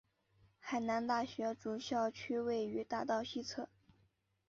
[0.59, 3.69] 海南大学主校区位于大道西侧。